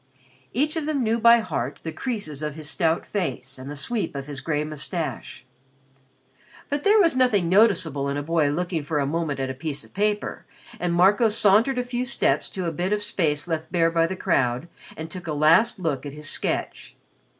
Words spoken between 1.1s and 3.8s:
by heart the creases on his stout face and the